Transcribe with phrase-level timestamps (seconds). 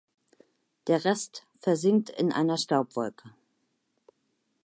[0.87, 3.35] Der Rest versinkt in einer Staubwolke.